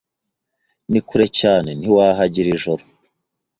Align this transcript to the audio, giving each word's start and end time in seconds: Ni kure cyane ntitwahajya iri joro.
Ni 0.91 0.99
kure 1.07 1.27
cyane 1.39 1.69
ntitwahajya 1.73 2.37
iri 2.41 2.55
joro. 2.61 2.83